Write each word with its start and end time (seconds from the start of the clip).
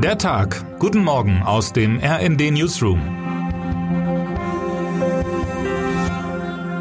Der 0.00 0.16
Tag. 0.16 0.78
Guten 0.78 1.02
Morgen 1.02 1.42
aus 1.42 1.72
dem 1.72 1.98
RND 1.98 2.52
Newsroom. 2.52 3.00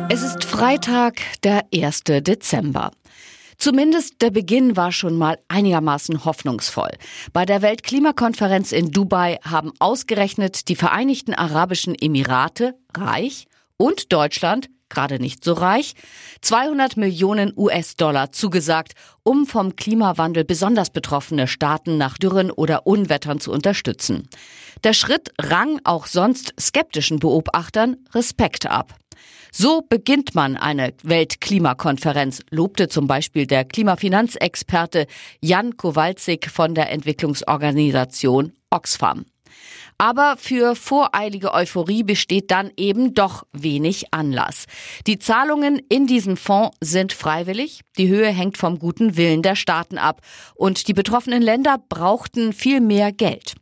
Es 0.07 0.21
ist 0.21 0.43
Freitag, 0.43 1.15
der 1.43 1.65
1. 1.73 2.03
Dezember. 2.03 2.91
Zumindest 3.57 4.21
der 4.21 4.29
Beginn 4.29 4.77
war 4.77 4.91
schon 4.91 5.17
mal 5.17 5.39
einigermaßen 5.47 6.25
hoffnungsvoll. 6.25 6.91
Bei 7.33 7.47
der 7.47 7.63
Weltklimakonferenz 7.63 8.71
in 8.71 8.91
Dubai 8.91 9.39
haben 9.41 9.71
ausgerechnet 9.79 10.69
die 10.69 10.75
Vereinigten 10.75 11.33
Arabischen 11.33 11.95
Emirate 11.95 12.75
reich 12.95 13.47
und 13.77 14.13
Deutschland 14.13 14.69
gerade 14.89 15.19
nicht 15.19 15.43
so 15.43 15.53
reich, 15.53 15.93
200 16.41 16.97
Millionen 16.97 17.53
US-Dollar 17.55 18.31
zugesagt, 18.31 18.93
um 19.23 19.45
vom 19.45 19.75
Klimawandel 19.75 20.45
besonders 20.45 20.89
betroffene 20.89 21.47
Staaten 21.47 21.97
nach 21.97 22.17
Dürren 22.17 22.51
oder 22.51 22.87
Unwettern 22.87 23.39
zu 23.39 23.51
unterstützen. 23.51 24.27
Der 24.83 24.93
Schritt 24.93 25.31
rang 25.41 25.79
auch 25.83 26.05
sonst 26.05 26.53
skeptischen 26.59 27.19
Beobachtern 27.19 27.97
Respekt 28.13 28.65
ab. 28.65 28.95
So 29.51 29.81
beginnt 29.81 30.35
man 30.35 30.55
eine 30.57 30.93
Weltklimakonferenz, 31.03 32.41
lobte 32.51 32.89
zum 32.89 33.07
Beispiel 33.07 33.47
der 33.47 33.65
Klimafinanzexperte 33.65 35.07
Jan 35.41 35.77
Kowalczyk 35.77 36.49
von 36.49 36.75
der 36.75 36.91
Entwicklungsorganisation 36.91 38.53
Oxfam. 38.69 39.25
Aber 39.97 40.35
für 40.37 40.75
voreilige 40.75 41.53
Euphorie 41.53 42.03
besteht 42.03 42.51
dann 42.51 42.71
eben 42.77 43.15
doch 43.15 43.45
wenig 43.51 44.13
Anlass. 44.13 44.65
Die 45.07 45.17
Zahlungen 45.17 45.81
in 45.89 46.05
diesem 46.05 46.37
Fonds 46.37 46.77
sind 46.81 47.13
freiwillig. 47.13 47.81
Die 47.97 48.07
Höhe 48.07 48.29
hängt 48.29 48.57
vom 48.57 48.77
guten 48.77 49.17
Willen 49.17 49.41
der 49.41 49.55
Staaten 49.55 49.97
ab. 49.97 50.21
Und 50.53 50.87
die 50.87 50.93
betroffenen 50.93 51.41
Länder 51.41 51.81
brauchten 51.89 52.53
viel 52.53 52.79
mehr 52.79 53.11
Geld. 53.11 53.55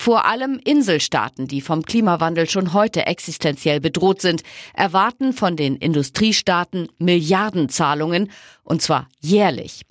Vor 0.00 0.24
allem 0.24 0.60
Inselstaaten, 0.64 1.48
die 1.48 1.60
vom 1.60 1.82
Klimawandel 1.82 2.48
schon 2.48 2.72
heute 2.72 3.06
existenziell 3.06 3.80
bedroht 3.80 4.22
sind, 4.22 4.42
erwarten 4.72 5.32
von 5.32 5.56
den 5.56 5.76
Industriestaaten 5.76 6.88
Milliardenzahlungen, 6.98 8.30
und 8.62 8.80
zwar 8.80 9.08
jährlich. 9.20 9.82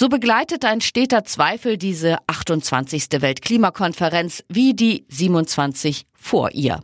So 0.00 0.08
begleitet 0.08 0.64
ein 0.64 0.80
steter 0.80 1.24
Zweifel 1.24 1.76
diese 1.76 2.18
28. 2.28 3.08
Weltklimakonferenz 3.20 4.44
wie 4.48 4.72
die 4.72 5.04
27 5.08 6.06
vor 6.12 6.52
ihr. 6.52 6.78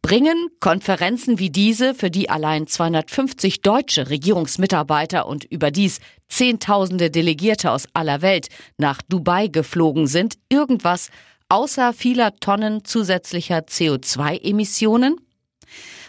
Bringen 0.00 0.46
Konferenzen 0.60 1.40
wie 1.40 1.50
diese, 1.50 1.92
für 1.92 2.08
die 2.08 2.30
allein 2.30 2.68
250 2.68 3.62
deutsche 3.62 4.10
Regierungsmitarbeiter 4.10 5.26
und 5.26 5.42
überdies 5.42 5.98
Zehntausende 6.28 7.10
Delegierte 7.10 7.72
aus 7.72 7.88
aller 7.94 8.22
Welt 8.22 8.46
nach 8.78 9.02
Dubai 9.08 9.48
geflogen 9.48 10.06
sind, 10.06 10.38
irgendwas 10.48 11.10
außer 11.48 11.92
vieler 11.92 12.36
Tonnen 12.36 12.84
zusätzlicher 12.84 13.62
CO2-Emissionen? 13.62 15.16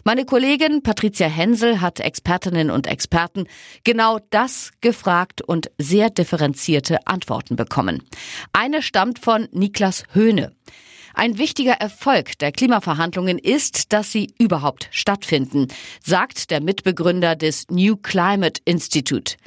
Meine 0.05 0.25
Kollegin 0.25 0.83
Patricia 0.83 1.27
Hensel 1.27 1.79
hat 1.79 2.01
Expertinnen 2.01 2.69
und 2.69 2.87
Experten 2.87 3.47
genau 3.85 4.19
das 4.31 4.71
gefragt 4.81 5.41
und 5.41 5.71
sehr 5.77 6.09
differenzierte 6.09 7.07
Antworten 7.07 7.55
bekommen. 7.55 8.03
Eine 8.51 8.81
stammt 8.81 9.19
von 9.19 9.47
Niklas 9.53 10.03
Höhne. 10.11 10.51
Ein 11.13 11.37
wichtiger 11.37 11.73
Erfolg 11.73 12.37
der 12.39 12.51
Klimaverhandlungen 12.51 13.37
ist, 13.37 13.93
dass 13.93 14.11
sie 14.11 14.33
überhaupt 14.37 14.89
stattfinden, 14.91 15.67
sagt 16.03 16.51
der 16.51 16.59
Mitbegründer 16.59 17.37
des 17.37 17.67
New 17.69 17.95
Climate 17.95 18.59
Institute. 18.65 19.37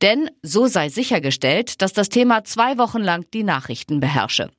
Denn 0.00 0.30
so 0.42 0.66
sei 0.66 0.88
sichergestellt, 0.88 1.82
dass 1.82 1.92
das 1.92 2.08
Thema 2.08 2.44
zwei 2.44 2.78
Wochen 2.78 3.02
lang 3.02 3.26
die 3.34 3.42
Nachrichten 3.42 4.00
beherrsche. 4.00 4.50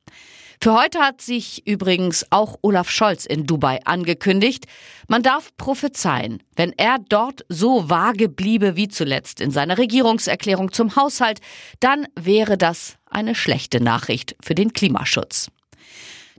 Für 0.60 0.74
heute 0.74 1.00
hat 1.00 1.22
sich 1.22 1.68
übrigens 1.68 2.26
auch 2.32 2.58
Olaf 2.62 2.90
Scholz 2.90 3.26
in 3.26 3.46
Dubai 3.46 3.80
angekündigt. 3.86 4.66
Man 5.08 5.22
darf 5.22 5.56
prophezeien, 5.56 6.42
wenn 6.56 6.74
er 6.78 6.98
dort 7.10 7.46
so 7.48 7.90
vage 7.90 8.28
bliebe 8.28 8.76
wie 8.76 8.88
zuletzt 8.88 9.40
in 9.40 9.52
seiner 9.52 9.78
Regierungserklärung 9.78 10.72
zum 10.72 10.96
Haushalt, 10.96 11.42
dann 11.80 12.08
wäre 12.16 12.58
das 12.58 12.98
eine 13.06 13.36
schlechte 13.36 13.82
Nachricht 13.82 14.36
für 14.42 14.56
den 14.56 14.74
Klimaschutz. 14.74 15.52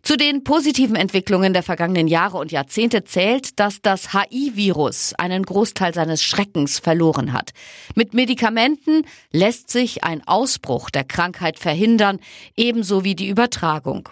Zu 0.03 0.17
den 0.17 0.45
positiven 0.45 0.97
Entwicklungen 0.97 1.53
der 1.53 1.63
vergangenen 1.63 2.09
Jahre 2.09 2.39
und 2.39 2.53
Jahrzehnte 2.53 3.05
zählt, 3.05 3.59
dass 3.59 3.83
das 3.83 4.13
HI-Virus 4.13 5.15
einen 5.15 5.43
Großteil 5.43 5.93
seines 5.93 6.23
Schreckens 6.23 6.79
verloren 6.79 7.33
hat. 7.33 7.51
Mit 7.95 8.15
Medikamenten 8.15 9.03
lässt 9.33 9.71
sich 9.71 10.05
ein 10.05 10.27
Ausbruch 10.27 10.91
der 10.91 11.05
Krankheit 11.05 11.59
verhindern, 11.59 12.21
ebenso 12.57 13.05
wie 13.05 13.15
die 13.15 13.29
Übertragung. 13.29 14.09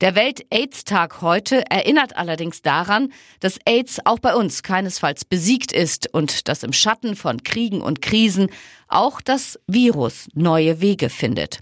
Der 0.00 0.14
Welt-AIDS-Tag 0.14 1.22
heute 1.22 1.68
erinnert 1.70 2.16
allerdings 2.16 2.62
daran, 2.62 3.12
dass 3.40 3.58
AIDS 3.64 4.00
auch 4.04 4.18
bei 4.18 4.34
uns 4.34 4.62
keinesfalls 4.62 5.24
besiegt 5.24 5.72
ist 5.72 6.12
und 6.12 6.48
dass 6.48 6.62
im 6.62 6.72
Schatten 6.72 7.16
von 7.16 7.42
Kriegen 7.42 7.80
und 7.80 8.02
Krisen 8.02 8.50
auch 8.88 9.20
das 9.20 9.58
Virus 9.66 10.28
neue 10.34 10.80
Wege 10.80 11.08
findet. 11.08 11.60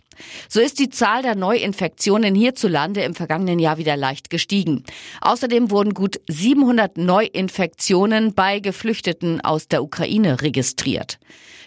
So 0.49 0.61
ist 0.61 0.79
die 0.79 0.91
Zahl 0.91 1.23
der 1.23 1.35
Neuinfektionen 1.35 2.35
hierzulande 2.35 3.03
im 3.03 3.15
vergangenen 3.15 3.59
Jahr 3.59 3.79
wieder 3.79 3.97
leicht 3.97 4.31
gestiegen. 4.31 4.85
Außerdem 5.21 5.71
wurden 5.71 5.95
gut 5.95 6.21
700 6.29 6.99
Neuinfektionen 6.99 8.35
bei 8.35 8.61
Geflüchteten 8.61 9.41
aus 9.41 9.69
der 9.69 9.83
Ukraine 9.83 10.43
registriert. 10.43 11.19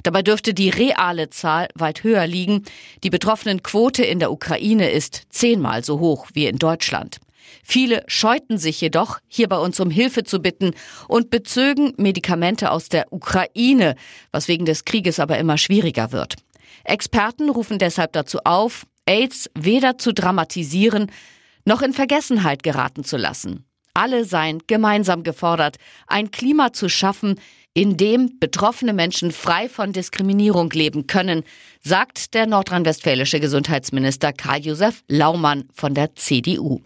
Dabei 0.03 0.21
dürfte 0.21 0.53
die 0.53 0.69
reale 0.69 1.31
Zahl 1.31 1.67
weit 1.73 2.03
höher 2.03 2.27
liegen. 2.27 2.63
Die 3.03 3.09
betroffenen 3.09 3.63
Quote 3.63 4.03
in 4.03 4.19
der 4.19 4.31
Ukraine 4.31 4.91
ist 4.91 5.23
zehnmal 5.29 5.83
so 5.83 5.99
hoch 5.99 6.27
wie 6.33 6.45
in 6.45 6.57
Deutschland. 6.57 7.17
Viele 7.63 8.03
scheuten 8.07 8.57
sich 8.57 8.79
jedoch, 8.81 9.19
hier 9.27 9.47
bei 9.49 9.57
uns 9.57 9.79
um 9.79 9.89
Hilfe 9.89 10.23
zu 10.23 10.39
bitten 10.39 10.73
und 11.07 11.29
bezögen 11.29 11.93
Medikamente 11.97 12.71
aus 12.71 12.89
der 12.89 13.11
Ukraine, 13.11 13.95
was 14.31 14.47
wegen 14.47 14.65
des 14.65 14.85
Krieges 14.85 15.19
aber 15.19 15.37
immer 15.37 15.57
schwieriger 15.57 16.11
wird. 16.11 16.35
Experten 16.83 17.49
rufen 17.49 17.79
deshalb 17.79 18.13
dazu 18.13 18.39
auf, 18.43 18.85
AIDS 19.05 19.49
weder 19.55 19.97
zu 19.97 20.13
dramatisieren 20.13 21.11
noch 21.65 21.81
in 21.81 21.93
Vergessenheit 21.93 22.63
geraten 22.63 23.03
zu 23.03 23.17
lassen. 23.17 23.65
Alle 23.93 24.25
seien 24.25 24.61
gemeinsam 24.67 25.23
gefordert, 25.23 25.77
ein 26.07 26.29
Klima 26.31 26.73
zu 26.73 26.89
schaffen, 26.89 27.39
in 27.73 27.97
dem 27.97 28.39
betroffene 28.39 28.93
Menschen 28.93 29.31
frei 29.31 29.67
von 29.67 29.91
Diskriminierung 29.91 30.69
leben 30.71 31.07
können, 31.07 31.43
sagt 31.81 32.33
der 32.33 32.45
nordrhein-westfälische 32.45 33.39
Gesundheitsminister 33.39 34.31
Karl-Josef 34.31 35.03
Laumann 35.09 35.65
von 35.73 35.93
der 35.93 36.15
CDU. 36.15 36.81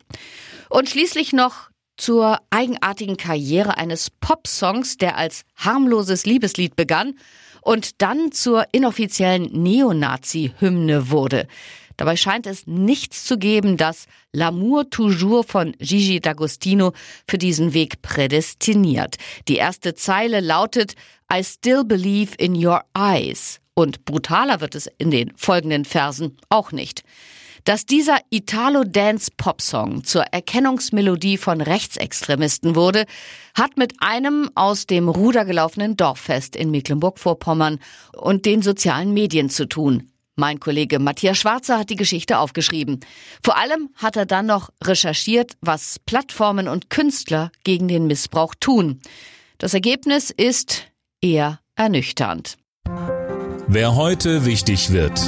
Und 0.70 0.90
schließlich 0.90 1.34
noch 1.34 1.70
zur 1.98 2.40
eigenartigen 2.50 3.18
Karriere 3.18 3.78
eines 3.78 4.10
Popsongs, 4.10 4.98
der 4.98 5.18
als 5.18 5.44
harmloses 5.56 6.26
Liebeslied 6.26 6.76
begann 6.76 7.16
und 7.62 8.02
dann 8.02 8.32
zur 8.32 8.66
inoffiziellen 8.72 9.50
Neonazi-Hymne 9.52 11.10
wurde. 11.10 11.48
Dabei 11.98 12.16
scheint 12.16 12.48
es 12.48 12.66
nichts 12.66 13.26
zu 13.26 13.38
geben, 13.38 13.76
das 13.76 14.06
L'amour 14.34 14.90
toujours 14.90 15.46
von 15.46 15.74
Gigi 15.80 16.20
D'Agostino 16.20 16.94
für 17.28 17.38
diesen 17.38 17.74
Weg 17.74 18.02
prädestiniert. 18.02 19.18
Die 19.50 19.58
erste 19.58 19.96
Zeile 19.96 20.40
lautet 20.40 20.96
I 21.34 21.44
still 21.44 21.84
believe 21.84 22.36
in 22.38 22.56
your 22.56 22.84
eyes. 22.98 23.60
Und 23.74 24.06
brutaler 24.06 24.62
wird 24.62 24.76
es 24.76 24.90
in 24.98 25.12
den 25.12 25.34
folgenden 25.36 25.84
Versen 25.84 26.38
auch 26.48 26.72
nicht. 26.72 27.04
Dass 27.70 27.86
dieser 27.86 28.18
Italo-Dance-Pop-Song 28.32 30.04
zur 30.04 30.24
Erkennungsmelodie 30.24 31.38
von 31.38 31.62
Rechtsextremisten 31.62 32.74
wurde, 32.74 33.06
hat 33.54 33.78
mit 33.78 33.94
einem 34.00 34.50
aus 34.56 34.88
dem 34.88 35.08
Ruder 35.08 35.46
gelaufenen 35.46 35.96
Dorffest 35.96 36.56
in 36.56 36.72
Mecklenburg-Vorpommern 36.72 37.78
und 38.18 38.48
den 38.48 38.64
sozialen 38.64 39.14
Medien 39.14 39.52
zu 39.52 39.68
tun. 39.68 40.12
Mein 40.36 40.60
Kollege 40.60 40.98
Matthias 40.98 41.38
Schwarzer 41.38 41.78
hat 41.78 41.92
die 41.92 41.96
Geschichte 41.96 42.40
aufgeschrieben. 42.40 43.02
Vor 43.44 43.56
allem 43.56 43.92
hat 43.94 44.18
er 44.18 44.26
dann 44.26 44.48
noch 44.48 44.72
recherchiert, 44.84 45.52
was 45.62 46.00
Plattformen 46.08 46.68
und 46.68 46.90
Künstler 46.90 47.52
gegen 47.64 47.88
den 47.88 48.08
Missbrauch 48.08 48.56
tun. 48.60 49.00
Das 49.60 49.76
Ergebnis 49.76 50.32
ist 50.32 50.88
eher 51.22 51.60
ernüchternd. 51.76 52.58
Wer 53.68 53.96
heute 53.96 54.48
wichtig 54.48 54.92
wird. 54.92 55.22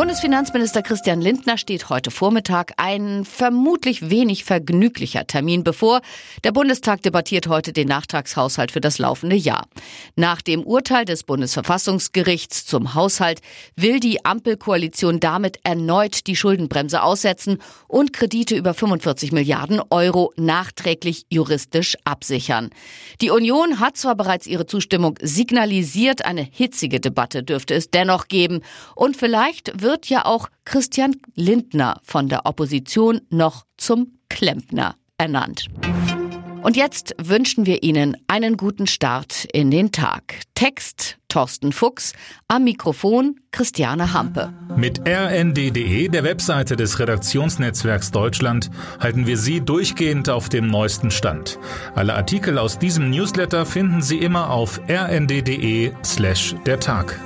Bundesfinanzminister 0.00 0.80
Christian 0.80 1.20
Lindner 1.20 1.58
steht 1.58 1.90
heute 1.90 2.10
Vormittag 2.10 2.72
ein 2.78 3.26
vermutlich 3.26 4.08
wenig 4.08 4.44
vergnüglicher 4.44 5.26
Termin 5.26 5.62
bevor. 5.62 6.00
Der 6.42 6.52
Bundestag 6.52 7.02
debattiert 7.02 7.48
heute 7.48 7.74
den 7.74 7.88
Nachtragshaushalt 7.88 8.72
für 8.72 8.80
das 8.80 8.96
laufende 8.98 9.36
Jahr. 9.36 9.66
Nach 10.16 10.40
dem 10.40 10.62
Urteil 10.62 11.04
des 11.04 11.22
Bundesverfassungsgerichts 11.24 12.64
zum 12.64 12.94
Haushalt 12.94 13.42
will 13.76 14.00
die 14.00 14.24
Ampelkoalition 14.24 15.20
damit 15.20 15.58
erneut 15.64 16.26
die 16.26 16.36
Schuldenbremse 16.36 17.02
aussetzen 17.02 17.58
und 17.86 18.14
Kredite 18.14 18.56
über 18.56 18.72
45 18.72 19.32
Milliarden 19.32 19.82
Euro 19.90 20.32
nachträglich 20.36 21.26
juristisch 21.28 21.98
absichern. 22.04 22.70
Die 23.20 23.28
Union 23.28 23.80
hat 23.80 23.98
zwar 23.98 24.14
bereits 24.14 24.46
ihre 24.46 24.64
Zustimmung 24.64 25.18
signalisiert, 25.20 26.24
eine 26.24 26.48
hitzige 26.50 27.00
Debatte 27.00 27.42
dürfte 27.42 27.74
es 27.74 27.90
dennoch 27.90 28.28
geben 28.28 28.62
und 28.94 29.18
vielleicht 29.18 29.82
wird 29.82 29.89
wird 29.90 30.08
ja 30.08 30.24
auch 30.24 30.48
Christian 30.64 31.16
Lindner 31.34 32.00
von 32.04 32.28
der 32.28 32.46
Opposition 32.46 33.22
noch 33.28 33.64
zum 33.76 34.20
Klempner 34.28 34.94
ernannt. 35.18 35.66
Und 36.62 36.76
jetzt 36.76 37.16
wünschen 37.18 37.66
wir 37.66 37.82
Ihnen 37.82 38.16
einen 38.28 38.56
guten 38.56 38.86
Start 38.86 39.46
in 39.52 39.72
den 39.72 39.90
Tag. 39.90 40.42
Text 40.54 41.18
Thorsten 41.28 41.72
Fuchs, 41.72 42.12
am 42.46 42.64
Mikrofon 42.64 43.40
Christiane 43.50 44.12
Hampe. 44.12 44.52
Mit 44.76 45.00
rnd.de, 45.08 46.06
der 46.06 46.22
Webseite 46.22 46.76
des 46.76 47.00
Redaktionsnetzwerks 47.00 48.12
Deutschland, 48.12 48.70
halten 49.00 49.26
wir 49.26 49.38
Sie 49.38 49.60
durchgehend 49.60 50.28
auf 50.28 50.48
dem 50.48 50.68
neuesten 50.68 51.10
Stand. 51.10 51.58
Alle 51.96 52.14
Artikel 52.14 52.58
aus 52.58 52.78
diesem 52.78 53.10
Newsletter 53.10 53.66
finden 53.66 54.02
Sie 54.02 54.18
immer 54.18 54.50
auf 54.50 54.80
rnd.de 54.88 55.90
slash 56.04 56.54
der 56.64 56.78
Tag. 56.78 57.18